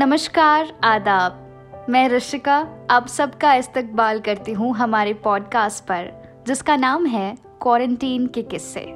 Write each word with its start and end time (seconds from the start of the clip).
नमस्कार, 0.00 0.80
आदाब। 0.84 1.86
मैं 1.88 2.08
ऋषिका, 2.08 2.68
आप 2.90 3.06
सबका 3.06 3.54
इस्तकबाल 3.54 4.20
करती 4.20 4.52
हूँ 4.52 4.74
हमारे 4.74 5.14
पॉडकास्ट 5.14 5.84
पर, 5.84 6.12
जिसका 6.46 6.76
नाम 6.76 7.06
है 7.06 7.38
क्वारंटीन 7.62 8.26
के 8.26 8.42
किस्से। 8.42 8.86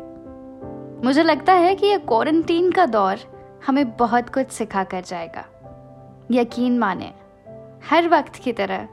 मुझे 1.06 1.22
लगता 1.22 1.52
है 1.52 1.74
कि 1.74 1.86
यह 1.86 1.98
क्वारंटीन 1.98 2.72
का 2.72 2.86
दौर 2.86 3.16
हमें 3.66 3.96
बहुत 3.96 4.28
कुछ 4.28 4.48
सिखा 4.48 4.84
कर 4.84 5.00
जाएगा। 5.00 5.44
यकीन 6.30 6.78
माने, 6.78 7.12
हर 7.90 8.08
वक्त 8.08 8.36
की 8.36 8.52
तरह 8.52 8.88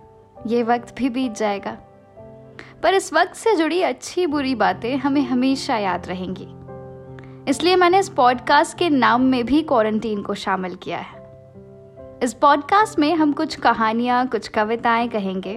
ये 0.47 0.63
वक्त 0.63 0.95
भी 0.97 1.09
बीत 1.09 1.35
जाएगा। 1.35 1.77
पर 2.83 2.93
इस 2.93 3.13
वक्त 3.13 3.35
से 3.35 3.55
जुड़ी 3.55 3.81
अच्छी 3.81 4.27
बुरी 4.27 4.55
बातें 4.55 4.97
हमें 4.97 5.21
हमेशा 5.21 5.77
याद 5.77 6.07
रहेंगी। 6.07 6.47
इसलिए 7.49 7.75
मैंने 7.75 7.99
इस 7.99 8.09
पॉडकास्ट 8.09 8.77
के 8.77 8.89
नाम 8.89 9.21
में 9.21 9.45
भी 9.45 9.63
क्वारंटीन 9.63 10.21
को 10.21 10.33
शामिल 10.33 10.75
किया 10.75 10.97
है। 10.97 11.20
इस 12.21 12.33
पॉडकास्ट 12.33 12.99
में 12.99 13.13
हम 13.15 13.31
कुछ 13.33 13.55
कहानियाँ, 13.55 14.25
कुछ 14.27 14.47
कविताएँ 14.47 15.07
कहेंगे 15.09 15.55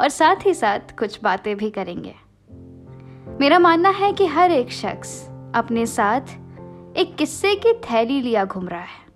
और 0.00 0.08
साथ 0.08 0.46
ही 0.46 0.54
साथ 0.54 0.96
कुछ 0.98 1.18
बातें 1.22 1.56
भी 1.56 1.68
करेंगे। 1.70 2.14
मेरा 3.40 3.58
मानना 3.58 3.90
है 3.90 4.12
कि 4.12 4.26
हर 4.26 4.52
एक 4.52 4.70
शख्स 4.70 5.12
अपने 5.54 5.84
साथ 5.86 6.20
एक 6.96 7.14
किस्से 7.16 7.54
की 7.56 7.72
थैली 7.82 8.20
लिया 8.20 8.44
घूम 8.44 8.68
रहा 8.68 8.80
है। 8.80 9.08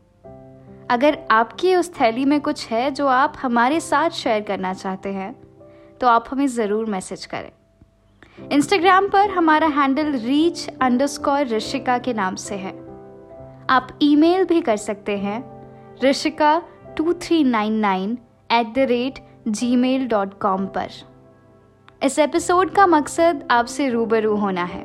अगर 0.91 1.19
आपकी 1.31 1.75
उस 1.77 1.91
थैली 1.95 2.25
में 2.25 2.41
कुछ 2.41 2.67
है 2.69 2.91
जो 2.91 3.07
आप 3.07 3.35
हमारे 3.43 3.81
साथ 3.81 4.11
शेयर 4.11 4.43
करना 4.43 4.73
चाहते 4.75 5.13
हैं 5.13 5.33
तो 6.01 6.07
आप 6.07 6.25
हमें 6.31 6.47
ज़रूर 6.49 6.87
मैसेज 6.87 7.25
करें। 7.27 7.51
इंस्टाग्राम 8.53 9.09
पर 9.09 9.31
हमारा 9.31 9.67
हैंडल 9.71 10.13
रीच 10.19 10.69
अंडरस्कोर 10.83 11.47
ऋषिका 11.47 11.99
के 11.99 12.13
नाम 12.13 12.35
से 12.37 12.55
है। 12.55 12.73
आप 13.71 13.99
ईमेल 14.03 14.45
भी 14.45 14.61
कर 14.61 14.77
सकते 14.77 15.19
हैं 15.19 15.43
Rishika 16.05 16.63
two 16.97 17.13
three 17.13 17.45
nine 17.45 17.73
nine 17.73 18.19
eight 18.53 18.75
the 18.75 18.79
rate 18.79 19.19
Gmail 19.77 20.09
dot 20.09 20.41
com 20.41 20.67
पर। 20.67 20.89
इस 22.03 22.19
एपिसोड 22.19 22.71
का 22.71 22.87
मकसद 22.87 23.49
आपसे 23.51 23.89
रूबरू 23.89 24.37
होना 24.37 24.65
है। 24.65 24.85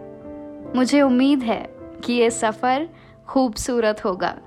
मुझे 0.75 1.01
उम्मीद 1.01 1.39
है 1.39 1.75
कि 2.05 2.13
ये 2.13 2.29
सफ़र 2.29 2.89
खूबसूरत 3.27 4.05
होगा। 4.05 4.37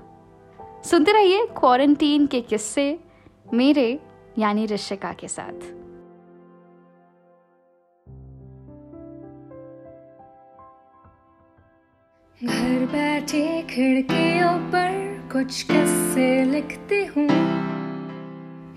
सुनते 0.83 1.11
रहिए 1.11 1.45
क्वारंटीन 1.45 2.27
के 2.27 2.41
किस्से 2.41 2.99
मेरे 3.53 3.99
यानी 4.37 4.65
ऋषिका 4.65 5.13
के 5.13 5.27
साथ। 5.27 5.83
घर 12.43 12.85
बैठे 12.85 13.61
खिड़कियों 13.61 14.59
पर 14.59 15.12
कुछ 15.33 15.61
किस्से 15.63 16.25
लिखती 16.45 16.97
हूँ। 17.05 17.27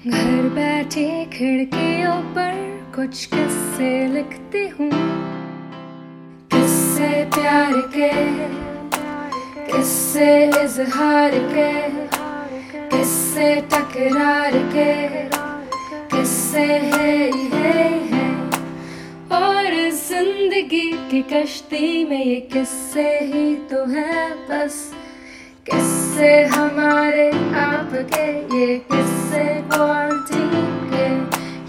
घर 0.06 0.48
बैठे 0.54 1.08
खिड़कियों 1.32 2.14
पर 2.34 2.54
कुछ 2.94 3.24
किस्से 3.24 3.90
लिखती 4.06 4.66
हूँ। 4.68 4.90
किस्से 6.52 7.08
प्यार 7.34 7.72
के, 7.96 8.10
किस्से 9.66 10.30
इजहार 10.62 11.38
के, 11.52 11.70
किस्से 12.88 13.54
टकरार 13.72 14.58
के, 14.72 14.94
किस्से 16.16 16.66
है 16.66 17.30
है 17.52 17.88
है 18.08 18.28
और 19.36 19.90
ज़िंदगी 20.00 20.90
की 21.10 21.22
कश्ती 21.32 22.04
में 22.04 22.24
ये 22.24 22.40
किस्से 22.52 23.08
ही 23.24 23.54
तो 23.70 23.84
है 23.86 24.30
बस। 24.48 24.84
किस्से 25.70 26.44
हमारे 26.44 27.30
आपके 27.60 28.26
ये 28.58 28.78
किससे 28.92 29.44
क्वारंटीन 29.44 30.66
के? 30.92 31.06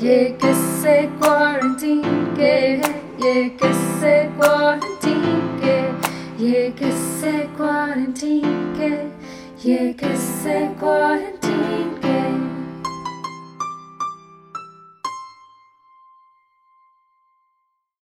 ये 0.08 0.24
किससे 0.41 1.02
क्वारंटीन 1.02 2.02
के 2.40 2.53
ये 3.28 3.50
किससे 3.50 4.24
क्वारंटीन 4.24 5.24
के? 5.63 5.78
ये 6.46 6.69
किससे 6.80 7.31
क्वारंटीन 7.31 8.75
के? 8.78 8.94
ये 9.69 9.94
किससे 9.94 10.59
क्वारंटीन 10.80 11.37